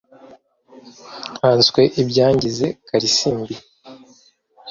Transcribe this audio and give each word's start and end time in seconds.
Nkanswe 1.33 1.81
ibyangize 2.01 2.67
Kalisimbi?" 2.87 3.55